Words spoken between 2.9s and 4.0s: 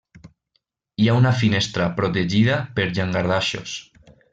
llangardaixos.